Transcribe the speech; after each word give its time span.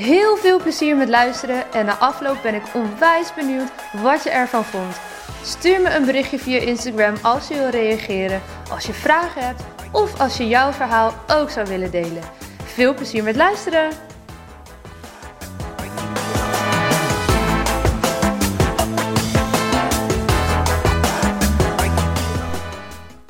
Heel 0.00 0.36
veel 0.36 0.60
plezier 0.60 0.96
met 0.96 1.08
luisteren 1.08 1.72
en 1.72 1.86
na 1.86 1.96
afloop 1.98 2.42
ben 2.42 2.54
ik 2.54 2.62
onwijs 2.74 3.34
benieuwd 3.34 3.70
wat 4.02 4.22
je 4.22 4.30
ervan 4.30 4.64
vond. 4.64 5.00
Stuur 5.42 5.80
me 5.80 5.94
een 5.94 6.04
berichtje 6.04 6.38
via 6.38 6.60
Instagram 6.60 7.14
als 7.22 7.48
je 7.48 7.54
wil 7.54 7.68
reageren, 7.68 8.42
als 8.70 8.86
je 8.86 8.92
vragen 8.92 9.46
hebt 9.46 9.62
of 9.92 10.20
als 10.20 10.36
je 10.36 10.48
jouw 10.48 10.72
verhaal 10.72 11.12
ook 11.28 11.50
zou 11.50 11.66
willen 11.66 11.90
delen. 11.90 12.22
Veel 12.64 12.94
plezier 12.94 13.22
met 13.22 13.36
luisteren! 13.36 13.90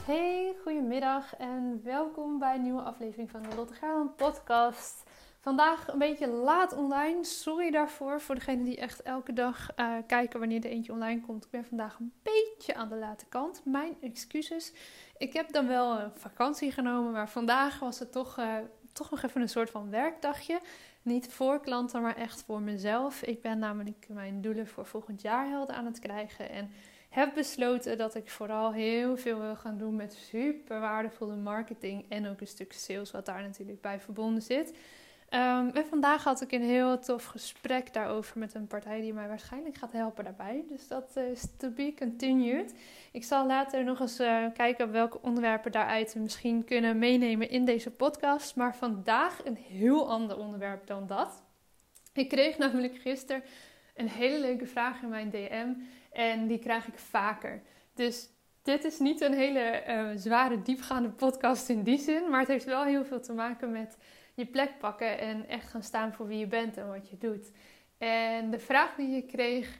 Hey, 0.05 0.55
goedemiddag 0.63 1.37
en 1.37 1.81
welkom 1.85 2.39
bij 2.39 2.55
een 2.55 2.63
nieuwe 2.63 2.83
aflevering 2.83 3.31
van 3.31 3.43
de 3.43 3.57
Lotte 3.57 4.11
podcast. 4.17 5.10
Vandaag 5.41 5.89
een 5.89 5.99
beetje 5.99 6.27
laat 6.27 6.73
online. 6.73 7.25
Sorry 7.25 7.71
daarvoor. 7.71 8.21
Voor 8.21 8.35
degenen 8.35 8.65
die 8.65 8.77
echt 8.77 9.03
elke 9.03 9.33
dag 9.33 9.69
uh, 9.77 9.95
kijken 10.07 10.39
wanneer 10.39 10.65
er 10.65 10.71
eentje 10.71 10.93
online 10.93 11.21
komt. 11.21 11.45
Ik 11.45 11.51
ben 11.51 11.65
vandaag 11.65 11.99
een 11.99 12.13
beetje 12.23 12.75
aan 12.75 12.89
de 12.89 12.95
late 12.95 13.27
kant. 13.29 13.61
Mijn 13.65 13.97
excuses. 14.01 14.73
Ik 15.19 15.33
heb 15.33 15.53
dan 15.53 15.67
wel 15.67 16.01
een 16.01 16.11
vakantie 16.15 16.73
genomen. 16.73 17.13
Maar 17.13 17.29
vandaag 17.29 17.79
was 17.79 17.99
het 17.99 18.13
toch, 18.13 18.39
uh, 18.39 18.55
toch 18.93 19.11
nog 19.11 19.23
even 19.23 19.41
een 19.41 19.49
soort 19.49 19.71
van 19.71 19.91
werkdagje. 19.91 20.61
Niet 21.03 21.33
voor 21.33 21.61
klanten, 21.61 22.03
maar 22.03 22.17
echt 22.17 22.43
voor 22.43 22.61
mezelf. 22.61 23.23
Ik 23.23 23.43
ben 23.43 23.59
namelijk 23.59 24.07
mijn 24.09 24.41
doelen 24.41 24.67
voor 24.67 24.87
volgend 24.87 25.23
jaar 25.23 25.49
helder 25.49 25.75
aan 25.75 25.87
het 25.87 25.99
krijgen. 25.99 26.51
En 26.51 26.71
heb 27.09 27.35
besloten 27.35 27.99
dat 27.99 28.15
ik 28.15 28.31
vooral 28.31 28.73
heel 28.73 29.17
veel 29.17 29.39
wil 29.39 29.57
gaan 29.57 29.79
doen 29.79 29.97
met 29.97 30.13
super 30.13 30.81
waardevolle 30.81 31.37
marketing. 31.37 32.05
En 32.09 32.29
ook 32.29 32.41
een 32.41 32.47
stuk 32.47 32.73
sales, 32.73 33.11
wat 33.11 33.27
daar 33.27 33.43
natuurlijk 33.43 33.81
bij 33.81 34.01
verbonden 34.01 34.43
zit. 34.43 34.75
En 35.31 35.87
vandaag 35.89 36.25
had 36.25 36.41
ik 36.41 36.53
een 36.53 36.63
heel 36.63 36.99
tof 36.99 37.25
gesprek 37.25 37.93
daarover 37.93 38.39
met 38.39 38.55
een 38.55 38.67
partij 38.67 39.01
die 39.01 39.13
mij 39.13 39.29
waarschijnlijk 39.29 39.77
gaat 39.77 39.93
helpen 39.93 40.25
daarbij. 40.25 40.65
Dus 40.69 40.89
dat 40.89 41.17
is 41.17 41.47
to 41.59 41.71
be 41.71 41.95
continued. 41.99 42.75
Ik 43.13 43.25
zal 43.25 43.47
later 43.47 43.85
nog 43.85 44.01
eens 44.01 44.21
uh, 44.21 44.45
kijken 44.55 44.93
welke 44.93 45.23
onderwerpen 45.23 45.73
daaruit 45.73 46.15
misschien 46.15 46.65
kunnen 46.65 46.99
meenemen 46.99 47.51
in 47.51 47.65
deze 47.65 47.91
podcast. 47.91 48.57
Maar 48.57 48.77
vandaag 48.77 49.45
een 49.45 49.57
heel 49.57 50.11
ander 50.11 50.39
onderwerp 50.39 50.87
dan 50.87 51.07
dat. 51.07 51.43
Ik 52.13 52.29
kreeg 52.29 52.59
namelijk 52.59 52.97
gisteren 52.97 53.43
een 53.95 54.09
hele 54.09 54.41
leuke 54.41 54.67
vraag 54.67 55.03
in 55.03 55.09
mijn 55.09 55.31
DM 55.31 55.69
en 56.13 56.47
die 56.47 56.59
krijg 56.59 56.87
ik 56.87 56.99
vaker. 56.99 57.63
Dus 57.95 58.29
dit 58.63 58.85
is 58.85 58.99
niet 58.99 59.21
een 59.21 59.35
hele 59.35 59.83
uh, 59.89 60.11
zware, 60.15 60.63
diepgaande 60.63 61.09
podcast 61.09 61.69
in 61.69 61.83
die 61.83 61.99
zin, 61.99 62.31
maar 62.31 62.41
het 62.41 62.49
heeft 62.49 62.65
wel 62.65 62.85
heel 62.85 63.05
veel 63.05 63.21
te 63.21 63.33
maken 63.33 63.71
met 63.71 63.97
je 64.41 64.47
plek 64.47 64.79
pakken 64.79 65.19
en 65.19 65.49
echt 65.49 65.69
gaan 65.69 65.83
staan 65.83 66.13
voor 66.13 66.27
wie 66.27 66.39
je 66.39 66.47
bent 66.47 66.77
en 66.77 66.89
wat 66.89 67.11
je 67.11 67.19
doet. 67.19 67.51
En 67.99 68.51
de 68.51 68.59
vraag 68.59 68.95
die 68.95 69.09
je 69.09 69.23
kreeg, 69.23 69.79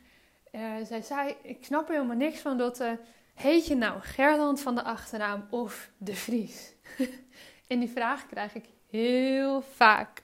uh, 0.53 0.75
zij 0.85 1.03
zei: 1.03 1.37
Ik 1.43 1.65
snap 1.65 1.89
er 1.89 1.95
helemaal 1.95 2.17
niks 2.17 2.39
van, 2.41 2.59
Dotte. 2.59 2.99
Heet 3.35 3.67
je 3.67 3.75
nou 3.75 4.01
Gerland 4.01 4.61
van 4.61 4.75
de 4.75 4.83
achternaam 4.83 5.47
of 5.51 5.91
De 5.97 6.15
Vries? 6.15 6.75
en 7.69 7.79
die 7.79 7.91
vraag 7.91 8.27
krijg 8.27 8.55
ik 8.55 8.65
heel 8.91 9.63
vaak. 9.63 10.23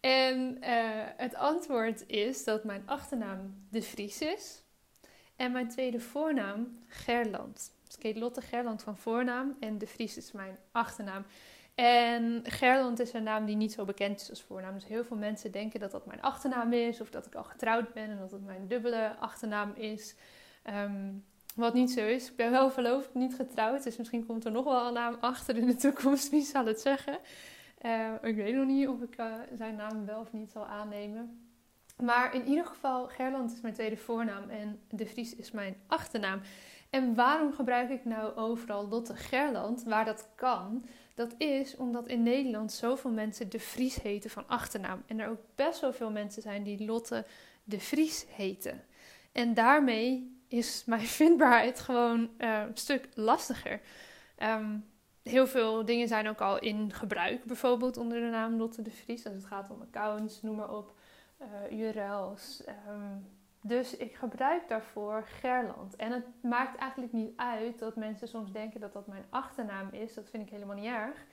En 0.00 0.56
uh, 0.60 0.68
het 1.16 1.34
antwoord 1.34 2.06
is 2.06 2.44
dat 2.44 2.64
mijn 2.64 2.82
achternaam 2.86 3.66
De 3.70 3.82
Vries 3.82 4.20
is 4.20 4.62
en 5.36 5.52
mijn 5.52 5.68
tweede 5.68 6.00
voornaam 6.00 6.78
Gerland. 6.86 7.72
Dus 7.86 7.96
ik 7.96 8.02
heet 8.02 8.16
Lotte 8.16 8.40
Gerland 8.40 8.82
van 8.82 8.96
voornaam 8.96 9.56
en 9.60 9.78
De 9.78 9.86
Vries 9.86 10.16
is 10.16 10.32
mijn 10.32 10.58
achternaam. 10.72 11.24
En 11.74 12.40
Gerland 12.44 13.00
is 13.00 13.12
een 13.12 13.22
naam 13.22 13.44
die 13.44 13.56
niet 13.56 13.72
zo 13.72 13.84
bekend 13.84 14.20
is 14.20 14.30
als 14.30 14.42
voornaam. 14.42 14.74
Dus 14.74 14.86
heel 14.86 15.04
veel 15.04 15.16
mensen 15.16 15.52
denken 15.52 15.80
dat 15.80 15.90
dat 15.90 16.06
mijn 16.06 16.22
achternaam 16.22 16.72
is. 16.72 17.00
Of 17.00 17.10
dat 17.10 17.26
ik 17.26 17.34
al 17.34 17.44
getrouwd 17.44 17.92
ben 17.92 18.10
en 18.10 18.18
dat 18.18 18.30
het 18.30 18.44
mijn 18.44 18.68
dubbele 18.68 19.16
achternaam 19.18 19.72
is. 19.74 20.14
Um, 20.70 21.24
wat 21.54 21.74
niet 21.74 21.90
zo 21.90 22.00
is. 22.06 22.30
Ik 22.30 22.36
ben 22.36 22.50
wel 22.50 22.70
verloofd, 22.70 23.14
niet 23.14 23.34
getrouwd. 23.34 23.82
Dus 23.82 23.96
misschien 23.96 24.26
komt 24.26 24.44
er 24.44 24.50
nog 24.50 24.64
wel 24.64 24.86
een 24.86 24.92
naam 24.92 25.16
achter 25.20 25.56
in 25.56 25.66
de 25.66 25.76
toekomst. 25.76 26.30
Wie 26.34 26.42
zal 26.42 26.66
het 26.66 26.80
zeggen? 26.80 27.18
Uh, 27.82 28.12
ik 28.22 28.36
weet 28.36 28.54
nog 28.54 28.66
niet 28.66 28.88
of 28.88 29.02
ik 29.02 29.20
uh, 29.20 29.34
zijn 29.56 29.76
naam 29.76 30.06
wel 30.06 30.20
of 30.20 30.32
niet 30.32 30.50
zal 30.50 30.66
aannemen. 30.66 31.48
Maar 32.02 32.34
in 32.34 32.46
ieder 32.46 32.66
geval, 32.66 33.06
Gerland 33.06 33.52
is 33.52 33.60
mijn 33.60 33.74
tweede 33.74 33.96
voornaam 33.96 34.48
en 34.48 34.80
De 34.90 35.06
Vries 35.06 35.36
is 35.36 35.50
mijn 35.50 35.76
achternaam. 35.86 36.40
En 36.90 37.14
waarom 37.14 37.52
gebruik 37.52 37.90
ik 37.90 38.04
nou 38.04 38.36
overal 38.36 38.88
Lotte 38.88 39.16
Gerland, 39.16 39.82
waar 39.82 40.04
dat 40.04 40.28
kan? 40.34 40.84
Dat 41.14 41.34
is 41.38 41.76
omdat 41.76 42.06
in 42.06 42.22
Nederland 42.22 42.72
zoveel 42.72 43.10
mensen 43.10 43.48
de 43.48 43.60
Vries 43.60 44.02
heten 44.02 44.30
van 44.30 44.48
achternaam. 44.48 45.02
En 45.06 45.20
er 45.20 45.28
ook 45.28 45.42
best 45.54 45.80
wel 45.80 45.92
veel 45.92 46.10
mensen 46.10 46.42
zijn 46.42 46.62
die 46.62 46.84
Lotte 46.84 47.24
de 47.64 47.80
Vries 47.80 48.26
heten. 48.28 48.84
En 49.32 49.54
daarmee 49.54 50.38
is 50.48 50.84
mijn 50.84 51.06
vindbaarheid 51.20 51.80
gewoon 51.80 52.30
uh, 52.38 52.62
een 52.66 52.76
stuk 52.76 53.08
lastiger. 53.14 53.80
Um, 54.38 54.84
heel 55.22 55.46
veel 55.46 55.84
dingen 55.84 56.08
zijn 56.08 56.28
ook 56.28 56.40
al 56.40 56.58
in 56.58 56.92
gebruik, 56.92 57.44
bijvoorbeeld 57.44 57.96
onder 57.96 58.20
de 58.20 58.26
naam 58.26 58.56
Lotte 58.56 58.82
de 58.82 58.90
Vries. 58.90 59.24
Als 59.24 59.34
het 59.34 59.44
gaat 59.44 59.70
om 59.70 59.80
accounts, 59.80 60.42
noem 60.42 60.56
maar 60.56 60.76
op, 60.76 60.94
uh, 61.70 61.78
URL's. 61.78 62.62
Um, 62.88 63.26
dus 63.66 63.96
ik 63.96 64.14
gebruik 64.14 64.68
daarvoor 64.68 65.22
Gerland. 65.26 65.96
En 65.96 66.12
het 66.12 66.26
maakt 66.42 66.76
eigenlijk 66.76 67.12
niet 67.12 67.32
uit 67.36 67.78
dat 67.78 67.96
mensen 67.96 68.28
soms 68.28 68.52
denken 68.52 68.80
dat 68.80 68.92
dat 68.92 69.06
mijn 69.06 69.24
achternaam 69.30 69.88
is. 69.90 70.14
Dat 70.14 70.30
vind 70.30 70.42
ik 70.42 70.50
helemaal 70.50 70.76
niet 70.76 70.84
erg. 70.84 71.24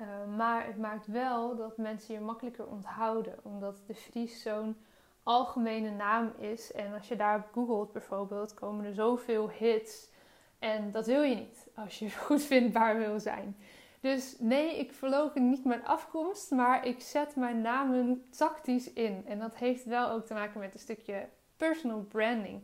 Uh, 0.00 0.36
maar 0.36 0.66
het 0.66 0.78
maakt 0.78 1.06
wel 1.06 1.56
dat 1.56 1.76
mensen 1.76 2.14
je 2.14 2.20
makkelijker 2.20 2.66
onthouden. 2.66 3.38
Omdat 3.42 3.82
de 3.86 3.94
Vries 3.94 4.42
zo'n 4.42 4.76
algemene 5.22 5.90
naam 5.90 6.32
is. 6.38 6.72
En 6.72 6.92
als 6.92 7.08
je 7.08 7.16
daarop 7.16 7.48
googelt 7.52 7.92
bijvoorbeeld, 7.92 8.54
komen 8.54 8.84
er 8.84 8.94
zoveel 8.94 9.50
hits. 9.50 10.10
En 10.58 10.90
dat 10.90 11.06
wil 11.06 11.22
je 11.22 11.34
niet 11.34 11.68
als 11.74 11.98
je 11.98 12.10
goed 12.26 12.42
vindbaar 12.42 12.98
wil 12.98 13.20
zijn. 13.20 13.56
Dus 14.00 14.36
nee, 14.38 14.78
ik 14.78 14.92
verlogen 14.92 15.48
niet 15.50 15.64
mijn 15.64 15.84
afkomst, 15.84 16.50
maar 16.50 16.86
ik 16.86 17.00
zet 17.00 17.36
mijn 17.36 17.60
namen 17.60 18.24
tactisch 18.30 18.92
in. 18.92 19.22
En 19.26 19.38
dat 19.38 19.56
heeft 19.56 19.84
wel 19.84 20.10
ook 20.10 20.26
te 20.26 20.34
maken 20.34 20.60
met 20.60 20.74
een 20.74 20.80
stukje 20.80 21.28
personal 21.56 22.00
branding. 22.00 22.62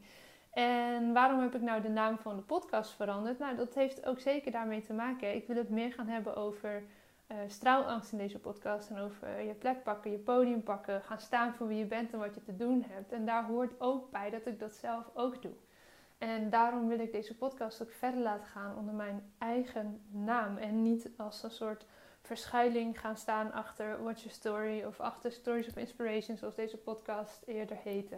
En 0.51 1.13
waarom 1.13 1.41
heb 1.41 1.55
ik 1.55 1.61
nou 1.61 1.83
de 1.83 1.89
naam 1.89 2.19
van 2.19 2.37
de 2.37 2.43
podcast 2.43 2.91
veranderd? 2.91 3.39
Nou, 3.39 3.57
dat 3.57 3.75
heeft 3.75 4.07
ook 4.07 4.21
zeker 4.21 4.53
daarmee 4.53 4.83
te 4.83 4.93
maken. 4.93 5.35
Ik 5.35 5.47
wil 5.47 5.57
het 5.57 5.71
meer 5.71 5.93
gaan 5.93 6.09
hebben 6.09 6.37
over 6.37 6.83
uh, 7.33 7.37
straalangst 7.47 8.13
in 8.13 8.19
deze 8.19 8.39
podcast. 8.39 8.91
En 8.91 8.99
over 8.99 9.41
je 9.41 9.55
plek 9.55 9.83
pakken, 9.83 10.11
je 10.11 10.19
podium 10.19 10.63
pakken. 10.63 11.03
Gaan 11.03 11.21
staan 11.21 11.55
voor 11.55 11.67
wie 11.67 11.79
je 11.79 11.85
bent 11.85 12.13
en 12.13 12.19
wat 12.19 12.35
je 12.35 12.43
te 12.43 12.57
doen 12.57 12.85
hebt. 12.89 13.13
En 13.13 13.27
daar 13.27 13.45
hoort 13.45 13.81
ook 13.81 14.11
bij 14.11 14.31
dat 14.31 14.47
ik 14.47 14.59
dat 14.59 14.73
zelf 14.73 15.11
ook 15.15 15.43
doe. 15.43 15.55
En 16.19 16.51
daarom 16.51 16.89
wil 16.89 16.99
ik 16.99 17.13
deze 17.13 17.37
podcast 17.37 17.83
ook 17.83 17.93
verder 17.93 18.21
laten 18.21 18.47
gaan 18.47 18.77
onder 18.77 18.95
mijn 18.95 19.33
eigen 19.39 20.01
naam. 20.11 20.57
En 20.57 20.83
niet 20.83 21.11
als 21.17 21.43
een 21.43 21.51
soort 21.51 21.87
verschuiling 22.23 23.01
gaan 23.01 23.17
staan 23.17 23.53
achter 23.53 24.03
Watch 24.03 24.19
Your 24.19 24.37
Story 24.37 24.85
of 24.85 25.01
achter 25.01 25.33
Stories 25.33 25.69
of 25.69 25.77
Inspiration, 25.77 26.37
zoals 26.37 26.55
deze 26.55 26.77
podcast 26.77 27.43
eerder 27.47 27.77
heette. 27.77 28.17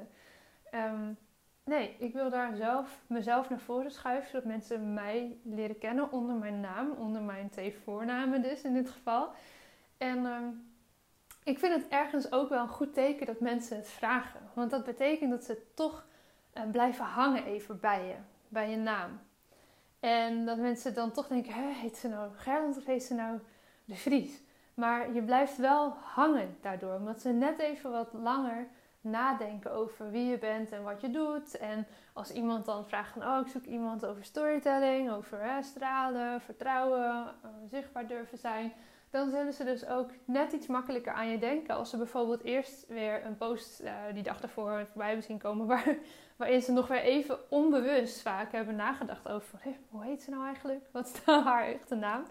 Um, 0.74 1.16
nee, 1.64 1.96
ik 1.98 2.12
wil 2.12 2.30
daar 2.30 2.56
zelf 2.56 3.02
mezelf 3.06 3.48
naar 3.48 3.58
voren 3.58 3.90
schuiven, 3.90 4.30
zodat 4.30 4.44
mensen 4.44 4.94
mij 4.94 5.38
leren 5.42 5.78
kennen 5.78 6.12
onder 6.12 6.36
mijn 6.36 6.60
naam, 6.60 6.90
onder 6.90 7.22
mijn 7.22 7.50
twee 7.50 7.78
voornamen 7.84 8.42
dus 8.42 8.62
in 8.62 8.74
dit 8.74 8.90
geval. 8.90 9.32
En 9.98 10.24
um, 10.24 10.70
ik 11.44 11.58
vind 11.58 11.74
het 11.74 11.88
ergens 11.88 12.32
ook 12.32 12.48
wel 12.48 12.62
een 12.62 12.68
goed 12.68 12.94
teken 12.94 13.26
dat 13.26 13.40
mensen 13.40 13.76
het 13.76 13.88
vragen. 13.88 14.40
Want 14.54 14.70
dat 14.70 14.84
betekent 14.84 15.30
dat 15.30 15.44
ze 15.44 15.62
toch 15.74 16.06
uh, 16.54 16.62
blijven 16.70 17.04
hangen 17.04 17.44
even 17.44 17.80
bij 17.80 18.06
je, 18.06 18.14
bij 18.48 18.70
je 18.70 18.76
naam. 18.76 19.20
En 20.00 20.46
dat 20.46 20.58
mensen 20.58 20.94
dan 20.94 21.12
toch 21.12 21.28
denken, 21.28 21.52
heet 21.54 21.96
ze 21.96 22.08
nou 22.08 22.30
Gerland 22.34 22.76
of 22.76 22.84
heet 22.84 23.02
ze 23.02 23.14
nou 23.14 23.38
De 23.84 23.94
Vries? 23.94 24.40
Maar 24.74 25.12
je 25.12 25.22
blijft 25.22 25.56
wel 25.56 25.90
hangen 25.90 26.56
daardoor, 26.60 26.94
omdat 26.94 27.20
ze 27.20 27.28
net 27.28 27.58
even 27.58 27.90
wat 27.90 28.12
langer 28.12 28.66
nadenken 29.02 29.72
over 29.72 30.10
wie 30.10 30.24
je 30.24 30.38
bent 30.38 30.72
en 30.72 30.82
wat 30.82 31.00
je 31.00 31.10
doet. 31.10 31.56
En 31.58 31.86
als 32.12 32.32
iemand 32.32 32.64
dan 32.64 32.86
vraagt 32.86 33.12
van, 33.12 33.22
oh, 33.22 33.40
ik 33.40 33.52
zoek 33.52 33.64
iemand 33.64 34.06
over 34.06 34.24
storytelling, 34.24 35.10
over 35.10 35.38
stralen, 35.60 36.40
vertrouwen, 36.40 37.34
uh, 37.44 37.50
zichtbaar 37.70 38.06
durven 38.06 38.38
zijn. 38.38 38.72
dan 39.10 39.30
zullen 39.30 39.52
ze 39.52 39.64
dus 39.64 39.86
ook 39.86 40.10
net 40.24 40.52
iets 40.52 40.66
makkelijker 40.66 41.12
aan 41.12 41.28
je 41.28 41.38
denken. 41.38 41.74
Als 41.74 41.90
ze 41.90 41.96
bijvoorbeeld 41.96 42.42
eerst 42.42 42.86
weer 42.88 43.26
een 43.26 43.36
post 43.36 43.80
uh, 43.80 43.92
die 44.14 44.22
dag 44.22 44.40
daarvoor 44.40 44.86
voorbij 44.86 45.06
hebben 45.06 45.24
zien 45.24 45.38
komen, 45.38 45.66
waar, 45.72 45.96
waarin 46.36 46.62
ze 46.62 46.72
nog 46.72 46.88
weer 46.88 47.02
even 47.02 47.50
onbewust 47.50 48.22
vaak 48.22 48.52
hebben 48.52 48.76
nagedacht 48.76 49.28
over 49.28 49.58
hoe 49.88 50.04
heet 50.04 50.22
ze 50.22 50.30
nou 50.30 50.44
eigenlijk? 50.46 50.84
Wat 50.92 51.06
is 51.06 51.24
nou 51.24 51.42
haar 51.42 51.66
echte 51.66 51.94
naam? 51.94 52.24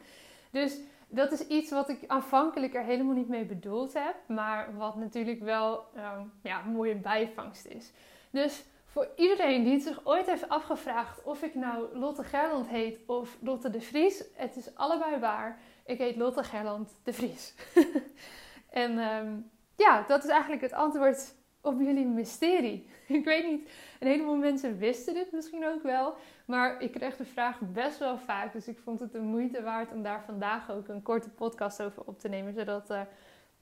Dus 0.51 0.79
dat 1.11 1.31
is 1.31 1.47
iets 1.47 1.71
wat 1.71 1.89
ik 1.89 1.99
aanvankelijk 2.07 2.75
er 2.75 2.83
helemaal 2.83 3.15
niet 3.15 3.27
mee 3.27 3.45
bedoeld 3.45 3.93
heb, 3.93 4.15
maar 4.27 4.77
wat 4.77 4.95
natuurlijk 4.95 5.39
wel 5.39 5.85
uh, 5.95 6.11
ja, 6.43 6.63
een 6.65 6.71
mooie 6.71 6.95
bijvangst 6.95 7.65
is. 7.65 7.91
Dus 8.29 8.63
voor 8.85 9.07
iedereen 9.15 9.63
die 9.63 9.79
zich 9.79 9.99
ooit 10.03 10.25
heeft 10.25 10.49
afgevraagd 10.49 11.23
of 11.23 11.41
ik 11.41 11.55
nou 11.55 11.97
Lotte 11.97 12.23
Gerland 12.23 12.67
heet 12.67 12.99
of 13.05 13.37
Lotte 13.41 13.69
de 13.69 13.81
Vries, 13.81 14.23
het 14.35 14.55
is 14.55 14.75
allebei 14.75 15.19
waar. 15.19 15.59
Ik 15.85 15.97
heet 15.97 16.15
Lotte 16.15 16.43
Gerland 16.43 16.99
de 17.03 17.13
Vries. 17.13 17.53
en 18.69 18.97
um, 18.97 19.51
ja, 19.75 20.03
dat 20.07 20.23
is 20.23 20.29
eigenlijk 20.29 20.61
het 20.61 20.73
antwoord 20.73 21.33
op 21.61 21.81
jullie 21.81 22.05
mysterie. 22.05 22.89
ik 23.07 23.25
weet 23.25 23.45
niet, 23.49 23.69
een 23.99 24.07
heleboel 24.07 24.35
mensen 24.35 24.77
wisten 24.77 25.13
dit 25.13 25.31
misschien 25.31 25.65
ook 25.65 25.83
wel. 25.83 26.15
Maar 26.45 26.81
ik 26.81 26.91
kreeg 26.91 27.17
de 27.17 27.25
vraag 27.25 27.59
best 27.59 27.99
wel 27.99 28.17
vaak. 28.17 28.53
Dus 28.53 28.67
ik 28.67 28.79
vond 28.83 28.99
het 28.99 29.11
de 29.11 29.19
moeite 29.19 29.61
waard 29.63 29.91
om 29.91 30.03
daar 30.03 30.23
vandaag 30.23 30.71
ook 30.71 30.87
een 30.87 31.01
korte 31.01 31.29
podcast 31.29 31.81
over 31.81 32.03
op 32.05 32.19
te 32.19 32.27
nemen. 32.27 32.53
Zodat 32.53 32.91
uh, 32.91 33.01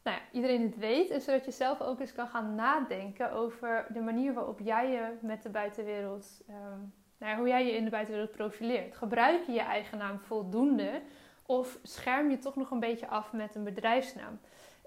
nou 0.04 0.18
ja, 0.18 0.20
iedereen 0.32 0.62
het 0.62 0.78
weet. 0.78 1.10
En 1.10 1.22
zodat 1.22 1.46
je 1.46 1.52
zelf 1.52 1.82
ook 1.82 2.00
eens 2.00 2.14
kan 2.14 2.28
gaan 2.28 2.56
nadenken 2.56 3.32
over 3.32 3.86
de 3.94 4.02
manier 4.02 4.34
waarop 4.34 4.60
jij 4.60 4.92
je 4.92 5.18
met 5.22 5.44
de 5.44 5.50
buitenwereld. 5.50 6.42
Um, 6.50 6.94
nou 7.18 7.32
ja, 7.32 7.38
hoe 7.38 7.48
jij 7.48 7.66
je 7.66 7.76
in 7.76 7.84
de 7.84 7.90
buitenwereld 7.90 8.32
profileert. 8.32 8.96
Gebruik 8.96 9.46
je 9.46 9.52
je 9.52 9.60
eigen 9.60 9.98
naam 9.98 10.20
voldoende? 10.20 11.02
Of 11.46 11.80
scherm 11.84 12.30
je 12.30 12.38
toch 12.38 12.56
nog 12.56 12.72
een 12.72 12.80
beetje 12.80 13.08
af 13.08 13.34
met 13.34 13.56
een 13.56 13.64
bedrijfsnaam? 13.64 14.40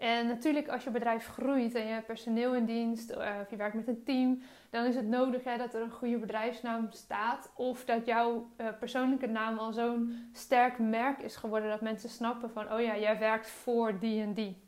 En 0.03 0.27
natuurlijk, 0.27 0.69
als 0.69 0.85
je 0.85 0.91
bedrijf 0.91 1.27
groeit 1.27 1.75
en 1.75 1.87
je 1.87 1.93
hebt 1.93 2.07
personeel 2.07 2.55
in 2.55 2.65
dienst 2.65 3.11
eh, 3.11 3.35
of 3.41 3.51
je 3.51 3.57
werkt 3.57 3.75
met 3.75 3.89
een 3.89 4.05
team, 4.05 4.43
dan 4.71 4.85
is 4.85 4.95
het 4.95 5.07
nodig 5.07 5.45
hè, 5.45 5.57
dat 5.57 5.75
er 5.75 5.83
een 5.83 5.91
goede 5.91 6.19
bedrijfsnaam 6.19 6.87
staat. 6.91 7.53
Of 7.55 7.85
dat 7.85 8.07
jouw 8.07 8.51
uh, 8.57 8.67
persoonlijke 8.79 9.27
naam 9.27 9.59
al 9.59 9.73
zo'n 9.73 10.29
sterk 10.33 10.79
merk 10.79 11.19
is 11.19 11.37
geworden 11.37 11.69
dat 11.69 11.81
mensen 11.81 12.09
snappen 12.09 12.51
van, 12.51 12.73
oh 12.73 12.81
ja, 12.81 12.99
jij 12.99 13.19
werkt 13.19 13.51
voor 13.51 13.99
die 13.99 14.23
en 14.23 14.35
die. 14.35 14.63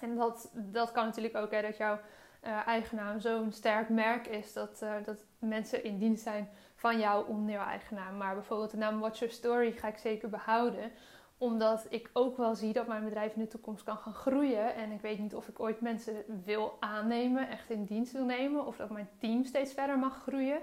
En 0.00 0.16
dat, 0.16 0.50
dat 0.54 0.92
kan 0.92 1.04
natuurlijk 1.04 1.36
ook, 1.36 1.50
hè, 1.50 1.62
dat 1.62 1.76
jouw 1.76 1.98
uh, 2.44 2.66
eigen 2.66 2.96
naam 2.96 3.20
zo'n 3.20 3.52
sterk 3.52 3.88
merk 3.88 4.26
is 4.26 4.52
dat, 4.52 4.84
dat 5.04 5.24
mensen 5.38 5.84
in 5.84 5.98
dienst 5.98 6.22
zijn 6.22 6.48
van 6.74 6.98
jouw 6.98 7.46
eigen 7.46 7.96
naam. 7.96 8.16
Maar 8.16 8.34
bijvoorbeeld 8.34 8.70
de 8.70 8.76
naam 8.76 9.00
Watch 9.00 9.18
Your 9.18 9.34
Story 9.34 9.72
ga 9.72 9.88
ik 9.88 9.98
zeker 9.98 10.28
behouden 10.28 10.92
omdat 11.38 11.86
ik 11.88 12.10
ook 12.12 12.36
wel 12.36 12.54
zie 12.54 12.72
dat 12.72 12.86
mijn 12.86 13.04
bedrijf 13.04 13.34
in 13.34 13.40
de 13.40 13.48
toekomst 13.48 13.84
kan 13.84 13.96
gaan 13.96 14.14
groeien. 14.14 14.74
En 14.74 14.90
ik 14.90 15.00
weet 15.00 15.18
niet 15.18 15.34
of 15.34 15.48
ik 15.48 15.60
ooit 15.60 15.80
mensen 15.80 16.14
wil 16.44 16.76
aannemen, 16.80 17.48
echt 17.48 17.70
in 17.70 17.84
dienst 17.84 18.12
wil 18.12 18.24
nemen. 18.24 18.66
Of 18.66 18.76
dat 18.76 18.90
mijn 18.90 19.08
team 19.18 19.44
steeds 19.44 19.72
verder 19.72 19.98
mag 19.98 20.22
groeien. 20.22 20.58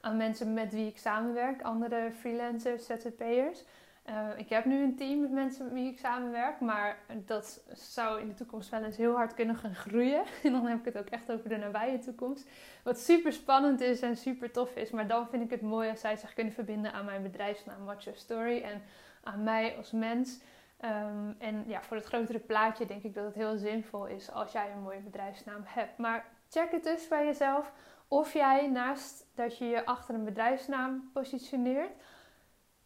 Aan 0.00 0.16
mensen 0.16 0.52
met 0.52 0.72
wie 0.72 0.86
ik 0.86 0.98
samenwerk, 0.98 1.62
andere 1.62 2.10
freelancers, 2.12 2.86
ZZP'ers. 2.86 3.64
Uh, 4.08 4.28
ik 4.36 4.48
heb 4.48 4.64
nu 4.64 4.82
een 4.82 4.96
team 4.96 5.20
met 5.20 5.30
mensen 5.30 5.64
met 5.64 5.72
wie 5.72 5.90
ik 5.90 5.98
samenwerk. 5.98 6.60
Maar 6.60 6.98
dat 7.26 7.60
zou 7.72 8.20
in 8.20 8.28
de 8.28 8.34
toekomst 8.34 8.70
wel 8.70 8.82
eens 8.82 8.96
heel 8.96 9.14
hard 9.14 9.34
kunnen 9.34 9.56
gaan 9.56 9.74
groeien. 9.74 10.22
En 10.42 10.52
dan 10.52 10.66
heb 10.66 10.78
ik 10.78 10.84
het 10.84 10.98
ook 10.98 11.08
echt 11.08 11.32
over 11.32 11.48
de 11.48 11.56
nabije 11.56 11.98
toekomst. 11.98 12.48
Wat 12.82 12.98
super 12.98 13.32
spannend 13.32 13.80
is 13.80 14.02
en 14.02 14.16
super 14.16 14.50
tof 14.50 14.76
is. 14.76 14.90
Maar 14.90 15.06
dan 15.06 15.28
vind 15.28 15.42
ik 15.42 15.50
het 15.50 15.60
mooi 15.60 15.90
als 15.90 16.00
zij 16.00 16.16
zich 16.16 16.34
kunnen 16.34 16.52
verbinden 16.52 16.92
aan 16.92 17.04
mijn 17.04 17.22
bedrijfsnaam 17.22 17.84
Watch 17.84 18.04
Your 18.04 18.18
Story. 18.18 18.60
En 18.60 18.82
aan 19.28 19.42
mij 19.42 19.76
als 19.76 19.90
mens. 19.90 20.40
Ehm, 20.76 21.32
en 21.38 21.64
ja, 21.66 21.82
voor 21.82 21.96
het 21.96 22.06
grotere 22.06 22.38
plaatje 22.38 22.86
denk 22.86 23.02
ik 23.02 23.14
dat 23.14 23.24
het 23.24 23.34
heel 23.34 23.56
zinvol 23.56 24.06
is 24.06 24.30
als 24.30 24.52
jij 24.52 24.72
een 24.72 24.82
mooie 24.82 25.00
bedrijfsnaam 25.00 25.62
hebt. 25.64 25.98
Maar 25.98 26.24
check 26.48 26.70
het 26.70 26.84
dus 26.84 27.08
bij 27.08 27.24
jezelf 27.24 27.72
of 28.08 28.32
jij 28.32 28.68
naast 28.68 29.26
dat 29.34 29.58
je 29.58 29.64
je 29.64 29.86
achter 29.86 30.14
een 30.14 30.24
bedrijfsnaam 30.24 31.10
positioneert, 31.12 31.90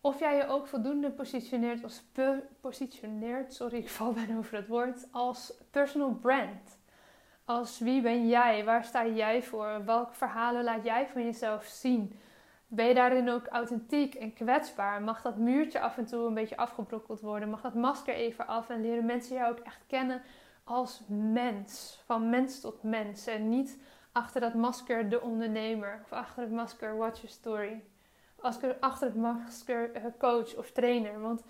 of 0.00 0.18
jij 0.18 0.36
je 0.36 0.46
ook 0.46 0.66
voldoende 0.66 1.10
positioneert 1.10 1.84
als 1.84 2.02
positioneert, 2.60 3.54
sorry, 3.54 3.78
ik 3.82 3.90
val 3.90 4.12
bijna 4.12 4.36
over 4.36 4.56
het 4.56 4.66
woord, 4.66 5.06
als 5.10 5.52
personal 5.70 6.14
brand. 6.14 6.80
Als 7.44 7.78
wie 7.78 8.02
ben 8.02 8.28
jij? 8.28 8.64
Waar 8.64 8.84
sta 8.84 9.06
jij 9.06 9.42
voor? 9.42 9.84
Welke 9.84 10.14
verhalen 10.14 10.64
laat 10.64 10.84
jij 10.84 11.06
van 11.06 11.24
jezelf 11.24 11.64
zien? 11.64 12.20
Ben 12.74 12.86
je 12.86 12.94
daarin 12.94 13.30
ook 13.30 13.46
authentiek 13.46 14.14
en 14.14 14.32
kwetsbaar? 14.32 15.02
Mag 15.02 15.22
dat 15.22 15.36
muurtje 15.36 15.80
af 15.80 15.98
en 15.98 16.04
toe 16.04 16.26
een 16.26 16.34
beetje 16.34 16.56
afgebrokkeld 16.56 17.20
worden? 17.20 17.50
Mag 17.50 17.60
dat 17.60 17.74
masker 17.74 18.14
even 18.14 18.46
af 18.46 18.70
en 18.70 18.80
leren 18.80 19.04
mensen 19.04 19.36
jou 19.36 19.50
ook 19.50 19.58
echt 19.58 19.84
kennen 19.86 20.22
als 20.64 21.02
mens? 21.08 22.00
Van 22.04 22.30
mens 22.30 22.60
tot 22.60 22.82
mens. 22.82 23.26
En 23.26 23.48
niet 23.48 23.78
achter 24.12 24.40
dat 24.40 24.54
masker 24.54 25.08
de 25.08 25.20
ondernemer 25.20 26.00
of 26.04 26.12
achter 26.12 26.42
het 26.42 26.52
masker 26.52 26.96
watch 26.96 27.20
your 27.20 27.34
story. 27.34 27.84
Achter 28.80 29.06
het 29.06 29.16
masker 29.16 29.92
eh, 29.92 30.04
coach 30.18 30.56
of 30.56 30.70
trainer. 30.70 31.20
Want 31.20 31.44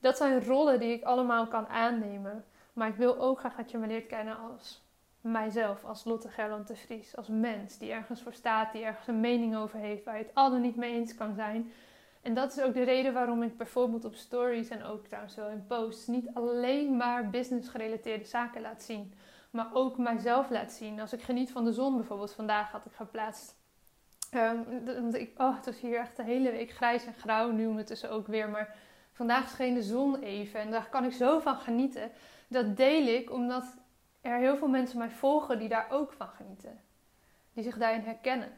dat 0.00 0.16
zijn 0.16 0.44
rollen 0.44 0.80
die 0.80 0.92
ik 0.92 1.04
allemaal 1.04 1.46
kan 1.46 1.66
aannemen. 1.66 2.44
Maar 2.72 2.88
ik 2.88 2.96
wil 2.96 3.18
ook 3.18 3.38
graag 3.38 3.56
dat 3.56 3.70
je 3.70 3.78
me 3.78 3.86
leert 3.86 4.06
kennen 4.06 4.38
als 4.38 4.82
mijzelf 5.22 5.84
als 5.84 6.04
Lotte 6.04 6.28
Gerland 6.28 6.68
de 6.68 6.76
Vries. 6.76 7.16
Als 7.16 7.28
mens 7.28 7.78
die 7.78 7.92
ergens 7.92 8.22
voor 8.22 8.32
staat, 8.32 8.72
die 8.72 8.84
ergens 8.84 9.06
een 9.06 9.20
mening 9.20 9.56
over 9.56 9.78
heeft, 9.78 10.04
waar 10.04 10.16
je 10.16 10.22
het 10.22 10.34
al 10.34 10.56
niet 10.56 10.76
mee 10.76 10.92
eens 10.92 11.14
kan 11.14 11.34
zijn. 11.34 11.72
En 12.22 12.34
dat 12.34 12.56
is 12.56 12.62
ook 12.62 12.74
de 12.74 12.82
reden 12.82 13.12
waarom 13.12 13.42
ik 13.42 13.56
bijvoorbeeld 13.56 14.04
op 14.04 14.14
stories 14.14 14.68
en 14.68 14.84
ook 14.84 15.06
trouwens 15.06 15.34
wel 15.34 15.48
in 15.48 15.66
posts 15.66 16.06
niet 16.06 16.28
alleen 16.34 16.96
maar 16.96 17.30
business 17.30 17.68
gerelateerde 17.68 18.24
zaken 18.24 18.60
laat 18.60 18.82
zien. 18.82 19.12
Maar 19.50 19.68
ook 19.72 19.98
mijzelf 19.98 20.50
laat 20.50 20.72
zien. 20.72 21.00
Als 21.00 21.12
ik 21.12 21.22
geniet 21.22 21.50
van 21.50 21.64
de 21.64 21.72
zon 21.72 21.96
bijvoorbeeld, 21.96 22.32
vandaag 22.32 22.70
had 22.70 22.84
ik 22.84 22.92
geplaatst. 22.92 23.60
Um, 24.34 25.14
ik, 25.14 25.40
oh, 25.40 25.56
het 25.56 25.66
was 25.66 25.80
hier 25.80 25.98
echt 25.98 26.16
de 26.16 26.22
hele 26.22 26.50
week 26.50 26.70
grijs 26.70 27.06
en 27.06 27.14
grauw, 27.14 27.50
nu 27.50 27.66
ondertussen 27.66 28.10
ook 28.10 28.26
weer. 28.26 28.48
Maar 28.48 28.74
vandaag 29.12 29.48
scheen 29.48 29.74
de 29.74 29.82
zon 29.82 30.20
even 30.20 30.60
en 30.60 30.70
daar 30.70 30.88
kan 30.88 31.04
ik 31.04 31.12
zo 31.12 31.38
van 31.38 31.56
genieten. 31.56 32.10
Dat 32.48 32.76
deel 32.76 33.06
ik 33.06 33.30
omdat 33.30 33.76
er 34.22 34.38
heel 34.38 34.56
veel 34.56 34.68
mensen 34.68 34.98
mij 34.98 35.10
volgen 35.10 35.58
die 35.58 35.68
daar 35.68 35.86
ook 35.90 36.12
van 36.12 36.28
genieten. 36.28 36.80
Die 37.52 37.62
zich 37.62 37.78
daarin 37.78 38.00
herkennen. 38.00 38.52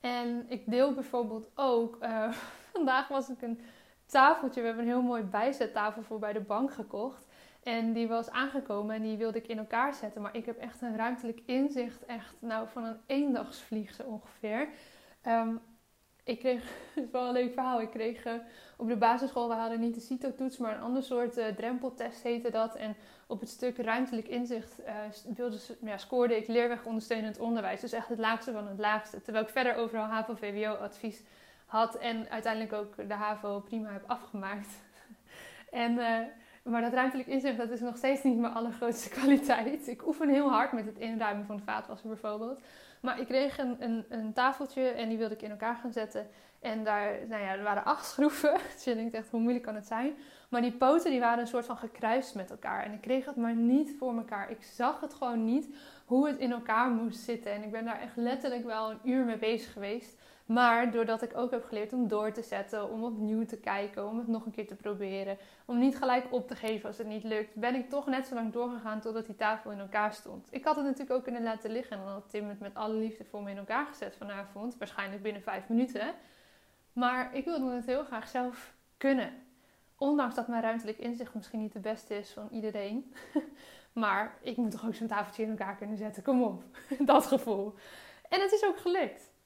En 0.00 0.44
ik 0.48 0.70
deel 0.70 0.94
bijvoorbeeld 0.94 1.50
ook, 1.54 1.98
uh, 2.02 2.32
vandaag 2.72 3.08
was 3.08 3.28
ik 3.28 3.42
een 3.42 3.60
tafeltje, 4.06 4.60
we 4.60 4.66
hebben 4.66 4.84
een 4.84 4.90
heel 4.90 5.02
mooi 5.02 5.22
bijzettafel 5.22 6.02
voor 6.02 6.18
bij 6.18 6.32
de 6.32 6.40
bank 6.40 6.72
gekocht. 6.72 7.26
En 7.62 7.92
die 7.92 8.08
was 8.08 8.30
aangekomen 8.30 8.94
en 8.94 9.02
die 9.02 9.16
wilde 9.16 9.38
ik 9.38 9.46
in 9.46 9.58
elkaar 9.58 9.94
zetten. 9.94 10.22
Maar 10.22 10.36
ik 10.36 10.46
heb 10.46 10.58
echt 10.58 10.82
een 10.82 10.96
ruimtelijk 10.96 11.40
inzicht, 11.46 12.04
echt 12.04 12.34
nou 12.38 12.68
van 12.68 12.84
een 12.84 13.00
eendagsvlieg 13.06 13.94
zo 13.94 14.02
ongeveer. 14.02 14.68
Um, 15.26 15.60
ik 16.28 16.38
kreeg, 16.38 16.62
het 16.94 17.10
wel 17.10 17.26
een 17.26 17.32
leuk 17.32 17.52
verhaal. 17.52 17.80
Ik 17.80 17.90
kreeg 17.90 18.26
uh, 18.26 18.32
op 18.76 18.88
de 18.88 18.96
basisschool, 18.96 19.48
we 19.48 19.54
hadden 19.54 19.80
niet 19.80 19.94
de 19.94 20.00
CITO-toets, 20.00 20.56
maar 20.56 20.74
een 20.74 20.82
ander 20.82 21.02
soort 21.02 21.38
uh, 21.38 21.46
drempeltest 21.46 22.22
heette 22.22 22.50
dat. 22.50 22.74
En 22.74 22.96
op 23.26 23.40
het 23.40 23.48
stuk 23.48 23.76
ruimtelijk 23.76 24.28
inzicht 24.28 24.80
uh, 24.80 24.94
wilde, 25.36 25.58
ja, 25.80 25.96
scoorde 25.96 26.36
ik 26.36 26.46
leerweg 26.46 26.84
ondersteunend 26.84 27.38
onderwijs. 27.38 27.80
Dus 27.80 27.92
echt 27.92 28.08
het 28.08 28.18
laagste 28.18 28.52
van 28.52 28.68
het 28.68 28.78
laagste. 28.78 29.22
Terwijl 29.22 29.44
ik 29.44 29.50
verder 29.50 29.74
overal 29.74 30.04
HAVO-VWO-advies 30.04 31.22
had 31.66 31.98
en 31.98 32.30
uiteindelijk 32.30 32.72
ook 32.72 33.08
de 33.08 33.14
HAVO 33.14 33.60
prima 33.60 33.92
heb 33.92 34.04
afgemaakt. 34.06 34.68
en, 35.70 35.98
maar 36.68 36.80
dat 36.80 36.92
ruimtelijk 36.92 37.28
inzicht, 37.28 37.56
dat 37.56 37.70
is 37.70 37.80
nog 37.80 37.96
steeds 37.96 38.22
niet 38.22 38.38
mijn 38.38 38.54
allergrootste 38.54 39.08
kwaliteit. 39.18 39.88
Ik 39.88 40.06
oefen 40.06 40.28
heel 40.28 40.50
hard 40.50 40.72
met 40.72 40.86
het 40.86 40.98
inruimen 40.98 41.46
van 41.46 41.56
de 41.56 41.62
vaatwasser 41.62 42.08
bijvoorbeeld. 42.08 42.60
Maar 43.00 43.20
ik 43.20 43.26
kreeg 43.26 43.58
een, 43.58 43.76
een, 43.78 44.04
een, 44.08 44.32
tafeltje 44.32 44.82
en 44.82 45.08
die 45.08 45.18
wilde 45.18 45.34
ik 45.34 45.42
in 45.42 45.50
elkaar 45.50 45.76
gaan 45.76 45.92
zetten. 45.92 46.26
En 46.60 46.84
daar, 46.84 47.12
nou 47.28 47.42
ja, 47.42 47.56
er 47.56 47.62
waren 47.62 47.84
acht 47.84 48.06
schroeven. 48.12 48.56
Dus 48.74 48.84
je 48.84 48.94
denkt 48.94 49.14
echt, 49.14 49.30
hoe 49.30 49.40
moeilijk 49.40 49.64
kan 49.64 49.74
het 49.74 49.86
zijn? 49.86 50.14
Maar 50.48 50.60
die 50.60 50.72
poten 50.72 51.10
die 51.10 51.20
waren 51.20 51.38
een 51.38 51.46
soort 51.46 51.66
van 51.66 51.76
gekruist 51.76 52.34
met 52.34 52.50
elkaar. 52.50 52.84
En 52.84 52.92
ik 52.92 53.00
kreeg 53.00 53.24
het 53.24 53.36
maar 53.36 53.54
niet 53.54 53.94
voor 53.98 54.16
elkaar. 54.16 54.50
Ik 54.50 54.62
zag 54.62 55.00
het 55.00 55.14
gewoon 55.14 55.44
niet 55.44 55.68
hoe 56.04 56.26
het 56.26 56.38
in 56.38 56.52
elkaar 56.52 56.90
moest 56.90 57.20
zitten. 57.20 57.52
En 57.52 57.62
ik 57.62 57.70
ben 57.70 57.84
daar 57.84 58.00
echt 58.00 58.16
letterlijk 58.16 58.64
wel 58.64 58.90
een 58.90 59.00
uur 59.04 59.24
mee 59.24 59.38
bezig 59.38 59.72
geweest. 59.72 60.18
Maar 60.48 60.90
doordat 60.90 61.22
ik 61.22 61.36
ook 61.36 61.50
heb 61.50 61.64
geleerd 61.64 61.92
om 61.92 62.08
door 62.08 62.32
te 62.32 62.42
zetten, 62.42 62.90
om 62.90 63.04
opnieuw 63.04 63.44
te 63.44 63.56
kijken, 63.56 64.08
om 64.08 64.18
het 64.18 64.28
nog 64.28 64.46
een 64.46 64.52
keer 64.52 64.66
te 64.66 64.74
proberen, 64.74 65.38
om 65.64 65.78
niet 65.78 65.96
gelijk 65.96 66.26
op 66.30 66.48
te 66.48 66.56
geven 66.56 66.88
als 66.88 66.98
het 66.98 67.06
niet 67.06 67.24
lukt, 67.24 67.54
ben 67.54 67.74
ik 67.74 67.88
toch 67.88 68.06
net 68.06 68.26
zo 68.26 68.34
lang 68.34 68.52
doorgegaan 68.52 69.00
totdat 69.00 69.26
die 69.26 69.36
tafel 69.36 69.70
in 69.70 69.78
elkaar 69.78 70.12
stond. 70.12 70.48
Ik 70.50 70.64
had 70.64 70.76
het 70.76 70.84
natuurlijk 70.84 71.10
ook 71.10 71.22
kunnen 71.22 71.42
laten 71.42 71.70
liggen 71.70 71.96
en 71.96 72.02
dan 72.04 72.12
had 72.12 72.30
Tim 72.30 72.48
het 72.48 72.60
met 72.60 72.74
alle 72.74 72.94
liefde 72.94 73.24
voor 73.24 73.42
me 73.42 73.50
in 73.50 73.56
elkaar 73.56 73.86
gezet 73.86 74.16
vanavond, 74.16 74.76
waarschijnlijk 74.78 75.22
binnen 75.22 75.42
vijf 75.42 75.68
minuten. 75.68 76.14
Maar 76.92 77.34
ik 77.34 77.44
wilde 77.44 77.70
het 77.70 77.86
heel 77.86 78.04
graag 78.04 78.28
zelf 78.28 78.74
kunnen. 78.96 79.32
Ondanks 79.96 80.34
dat 80.34 80.48
mijn 80.48 80.62
ruimtelijk 80.62 80.98
inzicht 80.98 81.34
misschien 81.34 81.60
niet 81.60 81.72
de 81.72 81.80
beste 81.80 82.18
is 82.18 82.30
van 82.30 82.48
iedereen. 82.50 83.14
maar 83.92 84.38
ik 84.40 84.56
moet 84.56 84.70
toch 84.70 84.86
ook 84.86 84.94
zo'n 84.94 85.06
tafeltje 85.06 85.42
in 85.42 85.50
elkaar 85.50 85.76
kunnen 85.76 85.96
zetten. 85.96 86.22
Kom 86.22 86.42
op. 86.42 86.64
Dat 86.98 87.26
gevoel. 87.26 87.74
En 88.28 88.40
het 88.40 88.52
is 88.52 88.64
ook 88.64 88.78
gelukt. 88.78 89.36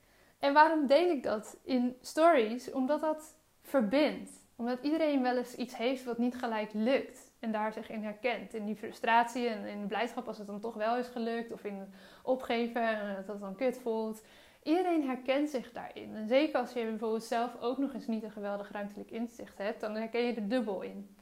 En 0.42 0.52
waarom 0.52 0.86
deel 0.86 1.10
ik 1.10 1.22
dat 1.22 1.56
in 1.64 1.96
stories? 2.00 2.72
Omdat 2.72 3.00
dat 3.00 3.34
verbindt. 3.60 4.30
Omdat 4.56 4.78
iedereen 4.82 5.22
wel 5.22 5.36
eens 5.36 5.54
iets 5.54 5.76
heeft 5.76 6.04
wat 6.04 6.18
niet 6.18 6.34
gelijk 6.34 6.72
lukt. 6.72 7.30
en 7.38 7.52
daar 7.52 7.72
zich 7.72 7.90
in 7.90 8.02
herkent. 8.02 8.54
In 8.54 8.66
die 8.66 8.76
frustratie 8.76 9.48
en 9.48 9.66
in 9.66 9.80
de 9.80 9.86
blijdschap 9.86 10.26
als 10.26 10.38
het 10.38 10.46
dan 10.46 10.60
toch 10.60 10.74
wel 10.74 10.96
is 10.96 11.06
gelukt. 11.06 11.52
Of 11.52 11.64
in 11.64 11.92
opgeven 12.22 12.82
en 12.82 13.14
dat 13.16 13.26
het 13.26 13.40
dan 13.40 13.56
kut 13.56 13.78
voelt. 13.78 14.22
Iedereen 14.62 15.06
herkent 15.06 15.50
zich 15.50 15.72
daarin. 15.72 16.14
En 16.14 16.28
zeker 16.28 16.60
als 16.60 16.72
je 16.72 16.84
bijvoorbeeld 16.84 17.24
zelf 17.24 17.56
ook 17.60 17.78
nog 17.78 17.94
eens 17.94 18.06
niet 18.06 18.22
een 18.22 18.30
geweldig 18.30 18.70
ruimtelijk 18.72 19.10
inzicht 19.10 19.58
hebt, 19.58 19.80
dan 19.80 19.94
herken 19.94 20.26
je 20.26 20.34
er 20.34 20.48
dubbel 20.48 20.82
in. 20.82 21.16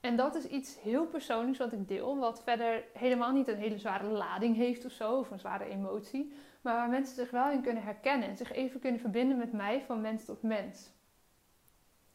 En 0.00 0.16
dat 0.16 0.34
is 0.34 0.44
iets 0.44 0.80
heel 0.80 1.06
persoonlijks 1.06 1.58
wat 1.58 1.72
ik 1.72 1.88
deel, 1.88 2.18
wat 2.18 2.42
verder 2.42 2.84
helemaal 2.92 3.32
niet 3.32 3.48
een 3.48 3.56
hele 3.56 3.78
zware 3.78 4.06
lading 4.06 4.56
heeft 4.56 4.84
of 4.84 4.92
zo, 4.92 5.18
of 5.18 5.30
een 5.30 5.38
zware 5.38 5.64
emotie, 5.64 6.32
maar 6.62 6.74
waar 6.74 6.88
mensen 6.88 7.14
zich 7.14 7.30
wel 7.30 7.50
in 7.50 7.62
kunnen 7.62 7.82
herkennen 7.82 8.28
en 8.28 8.36
zich 8.36 8.52
even 8.52 8.80
kunnen 8.80 9.00
verbinden 9.00 9.38
met 9.38 9.52
mij 9.52 9.82
van 9.86 10.00
mens 10.00 10.24
tot 10.24 10.42
mens. 10.42 10.90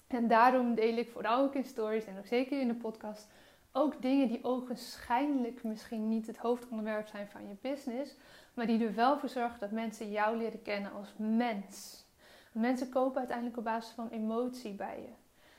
En 0.07 0.27
daarom 0.27 0.75
deel 0.75 0.97
ik 0.97 1.09
vooral 1.09 1.43
ook 1.43 1.55
in 1.55 1.65
stories 1.65 2.05
en 2.05 2.17
ook 2.17 2.27
zeker 2.27 2.59
in 2.59 2.67
de 2.67 2.75
podcast 2.75 3.27
ook 3.71 4.01
dingen 4.01 4.27
die 4.27 4.43
ogenschijnlijk 4.43 5.63
misschien 5.63 6.09
niet 6.09 6.27
het 6.27 6.37
hoofdonderwerp 6.37 7.07
zijn 7.07 7.27
van 7.27 7.47
je 7.47 7.55
business, 7.61 8.15
maar 8.53 8.65
die 8.65 8.85
er 8.85 8.95
wel 8.95 9.19
voor 9.19 9.29
zorgen 9.29 9.59
dat 9.59 9.71
mensen 9.71 10.11
jou 10.11 10.37
leren 10.37 10.61
kennen 10.61 10.91
als 10.91 11.13
mens. 11.17 12.05
Mensen 12.51 12.89
kopen 12.89 13.17
uiteindelijk 13.17 13.57
op 13.57 13.63
basis 13.63 13.93
van 13.93 14.09
emotie 14.09 14.73
bij 14.73 15.01
je. 15.01 15.13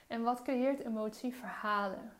En 0.06 0.22
wat 0.22 0.42
creëert 0.42 0.84
emotie? 0.84 1.34
Verhalen. 1.34 2.12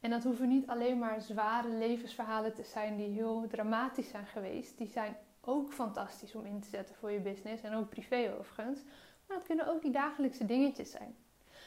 En 0.00 0.10
dat 0.10 0.24
hoeven 0.24 0.48
niet 0.48 0.66
alleen 0.66 0.98
maar 0.98 1.20
zware 1.20 1.68
levensverhalen 1.68 2.54
te 2.54 2.62
zijn 2.62 2.96
die 2.96 3.10
heel 3.10 3.46
dramatisch 3.48 4.08
zijn 4.08 4.26
geweest. 4.26 4.78
Die 4.78 4.88
zijn 4.88 5.16
ook 5.48 5.72
fantastisch 5.72 6.34
om 6.34 6.46
in 6.46 6.60
te 6.60 6.68
zetten 6.68 6.94
voor 6.94 7.10
je 7.10 7.20
business 7.20 7.62
en 7.62 7.74
ook 7.74 7.88
privé 7.88 8.34
overigens. 8.38 8.80
Maar 9.26 9.36
het 9.36 9.46
kunnen 9.46 9.68
ook 9.68 9.82
die 9.82 9.90
dagelijkse 9.90 10.46
dingetjes 10.46 10.90
zijn. 10.90 11.16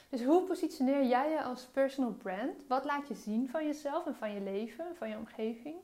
Dus 0.10 0.24
hoe 0.24 0.44
positioneer 0.44 1.06
jij 1.06 1.30
je 1.30 1.44
als 1.44 1.66
personal 1.66 2.12
brand? 2.12 2.68
Wat 2.68 2.86
laat 2.86 3.08
je 3.08 3.16
zien 3.16 3.50
van 3.50 3.66
jezelf 3.66 4.06
en 4.06 4.16
van 4.16 4.34
je 4.34 4.42
leven, 4.42 4.86
van 4.96 5.10
je 5.10 5.18
omgeving? 5.18 5.76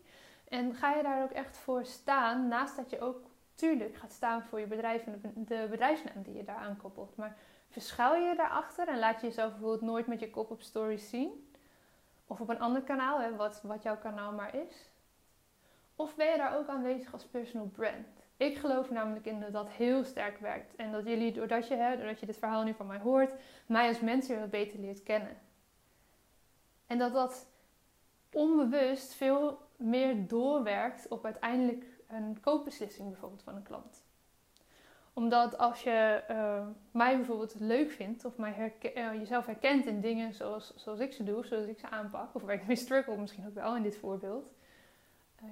En 0.49 0.73
ga 0.73 0.93
je 0.93 1.03
daar 1.03 1.23
ook 1.23 1.31
echt 1.31 1.57
voor 1.57 1.85
staan, 1.85 2.47
naast 2.47 2.75
dat 2.75 2.89
je 2.89 3.01
ook 3.01 3.21
tuurlijk 3.55 3.95
gaat 3.95 4.11
staan 4.11 4.43
voor 4.43 4.59
je 4.59 4.67
bedrijf 4.67 5.05
en 5.05 5.33
de 5.35 5.67
bedrijfsnaam 5.69 6.23
die 6.23 6.35
je 6.35 6.43
daar 6.43 6.55
aankoppelt. 6.55 7.15
Maar 7.15 7.37
verschuil 7.69 8.23
je 8.23 8.35
daarachter 8.35 8.87
en 8.87 8.99
laat 8.99 9.21
je 9.21 9.27
jezelf 9.27 9.51
bijvoorbeeld 9.51 9.81
nooit 9.81 10.07
met 10.07 10.19
je 10.19 10.29
kop 10.29 10.51
op 10.51 10.61
stories 10.61 11.09
zien? 11.09 11.49
Of 12.27 12.41
op 12.41 12.49
een 12.49 12.59
ander 12.59 12.81
kanaal, 12.81 13.19
hè, 13.19 13.35
wat, 13.35 13.61
wat 13.63 13.83
jouw 13.83 13.97
kanaal 13.97 14.31
maar 14.31 14.55
is? 14.55 14.89
Of 15.99 16.15
ben 16.15 16.31
je 16.31 16.37
daar 16.37 16.57
ook 16.57 16.67
aanwezig 16.67 17.13
als 17.13 17.25
personal 17.25 17.67
brand? 17.67 18.07
Ik 18.37 18.57
geloof 18.57 18.89
namelijk 18.89 19.25
in 19.25 19.39
dat 19.39 19.51
dat 19.51 19.69
heel 19.69 20.03
sterk 20.03 20.39
werkt. 20.39 20.75
En 20.75 20.91
dat 20.91 21.05
jullie, 21.05 21.31
doordat 21.31 21.67
je, 21.67 21.75
hè, 21.75 21.97
doordat 21.97 22.19
je 22.19 22.25
dit 22.25 22.37
verhaal 22.37 22.63
nu 22.63 22.73
van 22.73 22.87
mij 22.87 22.99
hoort, 22.99 23.33
mij 23.65 23.87
als 23.87 23.99
mens 23.99 24.27
weer 24.27 24.49
beter 24.49 24.79
leert 24.79 25.03
kennen. 25.03 25.37
En 26.87 26.97
dat 26.97 27.13
dat 27.13 27.47
onbewust 28.31 29.13
veel 29.13 29.61
meer 29.75 30.27
doorwerkt 30.27 31.07
op 31.07 31.25
uiteindelijk 31.25 31.85
een 32.07 32.39
koopbeslissing 32.41 33.09
bijvoorbeeld 33.09 33.43
van 33.43 33.55
een 33.55 33.63
klant. 33.63 34.05
Omdat 35.13 35.57
als 35.57 35.83
je 35.83 36.23
uh, 36.31 36.67
mij 36.91 37.15
bijvoorbeeld 37.15 37.55
leuk 37.59 37.91
vindt 37.91 38.25
of 38.25 38.37
mij 38.37 38.73
uh, 38.81 39.13
jezelf 39.13 39.45
herkent 39.45 39.85
in 39.85 40.01
dingen 40.01 40.33
zoals, 40.33 40.73
zoals 40.75 40.99
ik 40.99 41.13
ze 41.13 41.23
doe, 41.23 41.45
zoals 41.45 41.65
ik 41.65 41.79
ze 41.79 41.89
aanpak, 41.89 42.35
of 42.35 42.41
waar 42.41 42.53
ik 42.53 42.67
mee 42.67 42.75
struggle 42.75 43.17
misschien 43.17 43.47
ook 43.47 43.53
wel 43.53 43.75
in 43.75 43.83
dit 43.83 43.97
voorbeeld, 43.97 44.53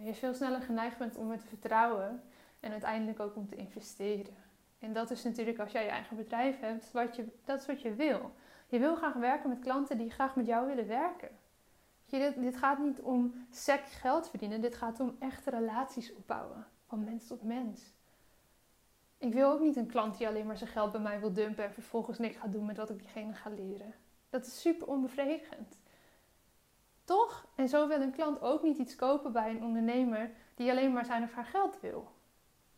je 0.04 0.14
veel 0.14 0.34
sneller 0.34 0.62
geneigd 0.62 0.98
bent 0.98 1.18
om 1.18 1.28
me 1.28 1.38
te 1.38 1.48
vertrouwen 1.48 2.24
en 2.60 2.72
uiteindelijk 2.72 3.20
ook 3.20 3.36
om 3.36 3.48
te 3.48 3.56
investeren. 3.56 4.36
En 4.80 4.94
dat 4.94 5.12
is 5.12 5.24
natuurlijk 5.24 5.60
als 5.60 5.72
jij 5.72 5.84
je 5.84 5.90
eigen 5.90 6.18
bedrijf 6.18 6.60
hebt, 6.60 6.92
wat 6.92 7.16
je, 7.16 7.26
dat 7.46 7.60
is 7.60 7.66
wat 7.66 7.82
je 7.82 7.96
wil. 7.96 8.32
Je 8.68 8.80
wil 8.80 8.96
graag 8.96 9.14
werken 9.14 9.50
met 9.50 9.60
klanten 9.60 9.98
die 9.98 10.12
graag 10.12 10.36
met 10.36 10.46
jou 10.46 10.68
willen 10.68 10.88
werken. 10.88 11.30
Je, 12.06 12.20
dit, 12.20 12.42
dit 12.42 12.58
gaat 12.58 12.80
niet 12.80 13.02
om 13.02 13.48
sec 13.52 13.86
geld 13.86 14.30
verdienen, 14.30 14.62
dit 14.62 14.76
gaat 14.76 15.00
om 15.00 15.16
echte 15.20 15.50
relaties 15.50 16.16
opbouwen. 16.16 16.68
Van 16.88 17.04
mens 17.04 17.28
tot 17.28 17.44
mens. 17.44 17.94
Ik 19.18 19.34
wil 19.34 19.52
ook 19.52 19.60
niet 19.60 19.76
een 19.76 19.88
klant 19.88 20.18
die 20.18 20.28
alleen 20.28 20.46
maar 20.46 20.58
zijn 20.58 20.70
geld 20.70 20.92
bij 20.92 21.02
mij 21.02 21.20
wil 21.20 21.34
dumpen 21.34 21.64
en 21.64 21.74
vervolgens 21.74 22.18
niks 22.18 22.38
gaat 22.38 22.52
doen 22.52 22.66
met 22.66 22.78
wat 22.78 22.90
ik 22.90 23.00
diegene 23.00 23.34
ga 23.34 23.50
leren. 23.50 23.94
Dat 24.30 24.46
is 24.46 24.62
super 24.62 24.88
onbevredigend. 24.88 25.78
Toch? 27.06 27.48
En 27.56 27.70
zo 27.70 27.88
wil 27.88 28.02
een 28.02 28.12
klant 28.12 28.42
ook 28.42 28.64
niet 28.64 28.78
iets 28.78 28.96
kopen 28.96 29.32
bij 29.32 29.50
een 29.50 29.64
ondernemer 29.64 30.32
die 30.56 30.72
alleen 30.72 30.94
maar 30.94 31.06
zijn 31.06 31.24
of 31.24 31.34
haar 31.34 31.46
geld 31.46 31.80
wil. 31.80 32.12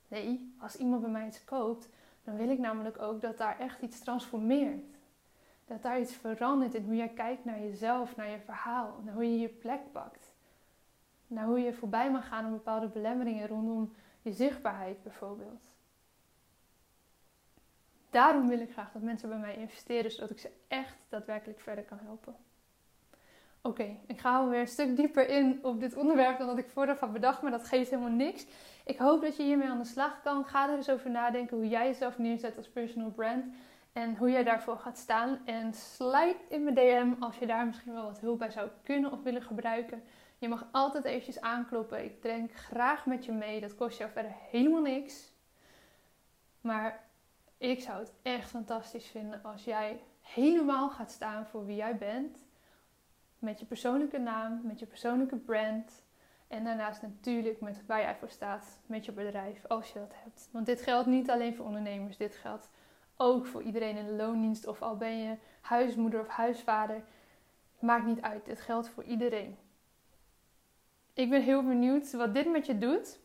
Nee, 0.08 0.56
als 0.60 0.76
iemand 0.76 1.02
bij 1.02 1.12
mij 1.12 1.28
iets 1.28 1.44
koopt, 1.44 1.90
dan 2.24 2.36
wil 2.36 2.50
ik 2.50 2.60
namelijk 2.60 3.02
ook 3.02 3.22
dat 3.22 3.38
daar 3.38 3.60
echt 3.60 3.82
iets 3.82 4.00
transformeert. 4.00 4.96
Dat 5.66 5.82
daar 5.82 6.00
iets 6.00 6.14
verandert 6.14 6.74
in 6.74 6.86
hoe 6.86 6.96
jij 6.96 7.10
kijkt 7.10 7.46
naar 7.46 7.60
jezelf, 7.60 8.16
naar 8.16 8.30
je 8.30 8.40
verhaal, 8.40 9.02
naar 9.04 9.14
hoe 9.14 9.32
je 9.32 9.40
je 9.40 9.50
plek 9.50 9.92
pakt. 9.92 10.32
Naar 11.28 11.46
hoe 11.46 11.60
je 11.60 11.74
voorbij 11.74 12.12
mag 12.12 12.28
gaan 12.28 12.46
aan 12.46 12.52
bepaalde 12.52 12.88
belemmeringen 12.88 13.48
rondom 13.48 13.94
je 14.22 14.32
zichtbaarheid 14.32 15.04
bijvoorbeeld. 15.04 15.76
Daarom 18.10 18.48
wil 18.48 18.60
ik 18.60 18.72
graag 18.72 18.92
dat 18.92 19.02
mensen 19.02 19.30
bij 19.30 19.38
mij 19.38 19.56
investeren, 19.56 20.12
zodat 20.12 20.30
ik 20.30 20.40
ze 20.40 20.52
echt 20.68 20.98
daadwerkelijk 21.10 21.60
verder 21.60 21.84
kan 21.84 22.00
helpen. 22.04 22.36
Oké, 23.62 23.98
ik 24.08 24.20
ga 24.20 24.48
weer 24.48 24.60
een 24.60 24.68
stuk 24.68 24.96
dieper 24.96 25.30
in 25.30 25.60
op 25.62 25.80
dit 25.80 25.96
onderwerp 25.96 26.38
dan 26.38 26.48
dat 26.48 26.58
ik 26.58 26.70
vooraf 26.70 27.00
had 27.00 27.14
bedacht, 27.14 27.42
maar 27.42 27.52
dat 27.52 27.68
geeft 27.68 27.90
helemaal 27.90 28.12
niks. 28.12 28.46
Ik 28.86 28.98
hoop 28.98 29.22
dat 29.22 29.38
je 29.38 29.44
hiermee 29.44 29.68
aan 29.68 29.78
de 29.78 29.86
slag 29.86 30.22
kan. 30.22 30.46
Ga 30.46 30.70
er 30.70 30.76
eens 30.76 30.90
over 30.90 31.10
nadenken 31.10 31.58
hoe 31.58 31.68
jij 31.68 31.86
jezelf 31.86 32.18
neerzet 32.18 32.58
als 32.58 32.70
personal 32.70 33.10
brand 33.10 33.46
en 33.94 34.16
hoe 34.16 34.32
jij 34.32 34.44
daarvoor 34.44 34.78
gaat 34.78 34.98
staan. 34.98 35.40
En 35.46 35.74
slide 35.74 36.38
in 36.50 36.64
mijn 36.64 36.76
DM 36.76 37.14
als 37.20 37.38
je 37.38 37.46
daar 37.46 37.66
misschien 37.66 37.94
wel 37.94 38.04
wat 38.04 38.20
hulp 38.20 38.40
bij 38.40 38.52
zou 38.52 38.70
kunnen 38.84 39.12
of 39.12 39.24
willen 39.24 39.42
gebruiken. 39.42 40.04
Je 40.38 40.48
mag 40.48 40.68
altijd 40.72 41.04
eventjes 41.04 41.42
aankloppen. 41.42 42.04
Ik 42.04 42.22
denk 42.22 42.52
graag 42.54 43.06
met 43.06 43.26
je 43.26 43.32
mee. 43.32 43.62
Dat 43.62 43.76
kost 43.76 43.98
jou 43.98 44.12
verder 44.12 44.32
helemaal 44.52 44.82
niks. 44.82 45.32
Maar 46.62 47.04
ik 47.58 47.82
zou 47.82 48.00
het 48.00 48.14
echt 48.22 48.50
fantastisch 48.50 49.08
vinden 49.08 49.44
als 49.44 49.64
jij 49.64 50.00
helemaal 50.22 50.90
gaat 50.90 51.12
staan 51.12 51.46
voor 51.46 51.66
wie 51.66 51.76
jij 51.76 51.98
bent 51.98 52.47
met 53.40 53.60
je 53.60 53.66
persoonlijke 53.66 54.18
naam, 54.18 54.62
met 54.64 54.80
je 54.80 54.86
persoonlijke 54.86 55.36
brand. 55.36 56.06
En 56.48 56.64
daarnaast 56.64 57.02
natuurlijk 57.02 57.62
met 57.62 57.86
waar 57.86 58.02
jij 58.02 58.16
voor 58.16 58.30
staat 58.30 58.80
met 58.86 59.06
je 59.06 59.12
bedrijf, 59.12 59.66
als 59.66 59.94
je 59.94 60.00
dat 60.00 60.14
hebt. 60.24 60.50
Want 60.52 60.66
dit 60.66 60.82
geldt 60.82 61.08
niet 61.08 61.30
alleen 61.30 61.56
voor 61.56 61.66
ondernemers, 61.66 62.18
dit 62.18 62.36
geldt 62.36 62.70
ook 63.18 63.46
voor 63.46 63.62
iedereen 63.62 63.98
in 63.98 64.06
de 64.06 64.14
loondienst. 64.14 64.68
Of 64.68 64.82
al 64.82 64.98
ben 64.98 65.18
je 65.18 65.38
huismoeder 65.62 66.20
of 66.20 66.28
huisvader, 66.28 67.04
maakt 67.80 68.06
niet 68.06 68.22
uit. 68.22 68.46
Dit 68.46 68.62
geldt 68.62 68.90
voor 68.90 69.04
iedereen. 69.04 69.58
Ik 71.14 71.30
ben 71.30 71.42
heel 71.42 71.64
benieuwd 71.64 72.12
wat 72.12 72.34
dit 72.34 72.52
met 72.52 72.66
je 72.66 72.78
doet. 72.78 73.20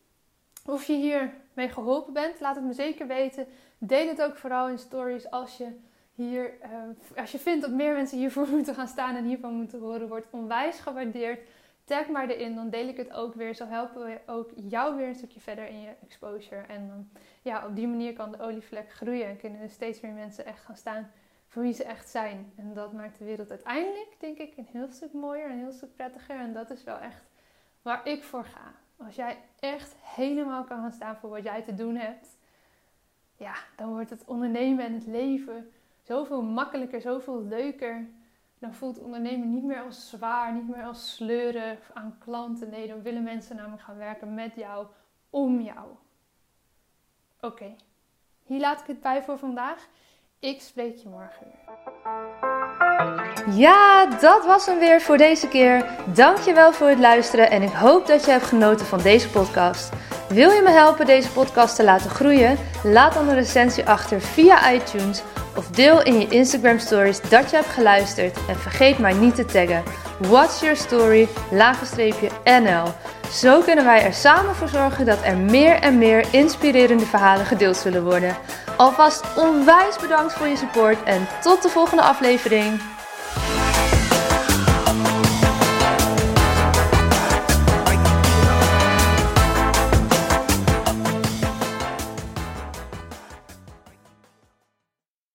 Of 0.67 0.85
je 0.85 0.95
hiermee 0.95 1.69
geholpen 1.69 2.13
bent, 2.13 2.41
laat 2.41 2.55
het 2.55 2.65
me 2.65 2.73
zeker 2.73 3.07
weten. 3.07 3.47
Deel 3.79 4.09
het 4.09 4.23
ook 4.23 4.37
vooral 4.37 4.69
in 4.69 4.79
stories 4.79 5.31
als 5.31 5.57
je 5.57 5.81
hier, 6.15 6.55
uh, 6.63 7.19
als 7.19 7.33
je 7.33 7.39
vindt 7.39 7.61
dat 7.61 7.71
meer 7.71 7.95
mensen 7.95 8.19
hiervoor 8.19 8.49
moeten 8.57 8.75
gaan 8.75 8.89
staan 8.89 9.17
en 9.17 9.25
hiervan 9.25 9.55
moeten 9.55 9.81
horen, 9.81 10.09
wordt 10.09 10.27
onwijs 10.31 10.79
gewaardeerd. 10.79 11.41
Tag 11.85 12.09
maar 12.09 12.29
erin, 12.29 12.55
dan 12.55 12.71
deel 12.71 12.89
ik 12.89 12.97
het 12.97 13.13
ook 13.13 13.35
weer. 13.35 13.55
Zo 13.55 13.67
helpen 13.67 14.05
we 14.05 14.21
ook 14.27 14.51
jou 14.57 14.97
weer 14.97 15.09
een 15.09 15.15
stukje 15.15 15.41
verder 15.41 15.69
in 15.69 15.81
je 15.81 15.93
exposure. 16.03 16.61
En 16.61 17.11
ja, 17.43 17.67
op 17.67 17.77
die 17.77 17.89
manier 17.89 18.13
kan 18.13 18.33
de 18.33 18.41
olievlek 18.41 18.93
groeien 18.93 19.27
en 19.27 19.37
kunnen 19.37 19.61
er 19.61 19.71
steeds 19.71 20.01
meer 20.01 20.13
mensen 20.13 20.47
echt 20.47 20.61
gaan 20.65 20.77
staan 20.77 21.11
voor 21.47 21.63
wie 21.63 21.73
ze 21.73 21.85
echt 21.85 22.09
zijn. 22.09 22.53
En 22.57 22.75
dat 22.75 22.93
maakt 22.93 23.19
de 23.19 23.25
wereld 23.25 23.51
uiteindelijk, 23.51 24.17
denk 24.19 24.39
ik, 24.39 24.57
een 24.57 24.69
heel 24.73 24.89
stuk 24.91 25.13
mooier 25.13 25.51
en 25.51 25.59
heel 25.59 25.73
stuk 25.73 25.97
prettiger. 25.97 26.37
En 26.37 26.53
dat 26.53 26.71
is 26.71 26.85
wel 26.85 26.99
echt 26.99 27.25
waar 27.83 28.09
ik 28.09 28.23
voor 28.23 28.45
ga. 28.45 28.75
Als 28.97 29.15
jij 29.15 29.39
echt 29.61 29.95
helemaal 30.01 30.65
kan 30.65 30.81
gaan 30.81 30.93
staan 30.93 31.17
voor 31.17 31.31
wat 31.31 31.43
jij 31.43 31.63
te 31.63 31.75
doen 31.75 31.97
hebt, 31.97 32.37
ja, 33.37 33.55
dan 33.77 33.89
wordt 33.89 34.11
het 34.11 34.25
ondernemen 34.25 34.85
en 34.85 34.93
het 34.93 35.07
leven 35.07 35.73
zoveel 36.03 36.43
makkelijker, 36.43 37.01
zoveel 37.01 37.43
leuker. 37.43 38.09
Dan 38.59 38.75
voelt 38.75 38.99
ondernemen 38.99 39.51
niet 39.51 39.65
meer 39.65 39.83
als 39.83 40.09
zwaar, 40.09 40.55
niet 40.55 40.69
meer 40.69 40.85
als 40.85 41.15
sleuren 41.15 41.79
aan 41.95 42.17
klanten. 42.19 42.71
Nee, 42.71 42.89
dan 42.89 43.03
willen 43.03 43.23
mensen 43.23 43.57
namelijk 43.57 43.83
gaan 43.83 43.97
werken 43.97 44.35
met 44.35 44.55
jou, 44.55 44.87
om 45.31 45.61
jou. 45.61 45.89
Oké, 47.41 47.75
hier 48.43 48.61
laat 48.61 48.81
ik 48.81 48.87
het 48.87 49.01
bij 49.01 49.23
voor 49.23 49.39
vandaag. 49.39 49.89
Ik 50.39 50.61
spreek 50.61 50.97
je 50.97 51.09
morgen 51.09 51.47
weer. 51.47 51.61
Ja, 53.55 54.07
dat 54.07 54.45
was 54.45 54.67
hem 54.67 54.79
weer 54.79 55.01
voor 55.01 55.17
deze 55.17 55.49
keer. 55.49 55.87
Dankjewel 56.15 56.73
voor 56.73 56.89
het 56.89 56.99
luisteren 56.99 57.51
en 57.51 57.63
ik 57.63 57.73
hoop 57.73 58.07
dat 58.07 58.25
je 58.25 58.31
hebt 58.31 58.45
genoten 58.45 58.87
van 58.87 59.03
deze 59.03 59.31
podcast. 59.31 59.93
Wil 60.29 60.51
je 60.51 60.63
me 60.63 60.71
helpen 60.71 61.07
deze 61.07 61.33
podcast 61.33 61.77
te 61.77 61.85
laten 61.85 62.11
groeien? 62.11 62.59
Laat 62.85 63.15
dan 63.15 63.29
een 63.29 63.35
recensie 63.35 63.87
achter 63.87 64.21
via 64.21 64.73
iTunes 64.73 65.23
of 65.57 65.67
deel 65.69 66.03
in 66.03 66.21
je 66.21 66.29
Instagram 66.29 66.79
stories 66.79 67.21
dat 67.21 67.51
je 67.51 67.57
hebt 67.57 67.69
geluisterd 67.69 68.39
en 68.49 68.57
vergeet 68.57 68.99
mij 68.99 69.13
niet 69.13 69.35
te 69.35 69.45
taggen. 69.45 69.83
What's 70.19 70.61
your 70.61 70.77
story? 70.77 71.29
NL. 72.45 72.95
Zo 73.33 73.61
kunnen 73.61 73.85
wij 73.85 74.03
er 74.03 74.15
samen 74.15 74.55
voor 74.55 74.69
zorgen 74.69 75.07
dat 75.07 75.19
er 75.25 75.37
meer 75.37 75.75
en 75.75 75.99
meer 75.99 76.27
inspirerende 76.31 77.07
verhalen 77.07 77.47
gedeeld 77.47 77.77
zullen 77.77 78.05
worden. 78.05 78.37
Alvast 78.77 79.25
onwijs 79.37 79.97
bedankt 80.01 80.33
voor 80.33 80.47
je 80.47 80.57
support 80.57 81.03
en 81.03 81.27
tot 81.43 81.63
de 81.63 81.69
volgende 81.69 82.03
aflevering. 82.03 82.81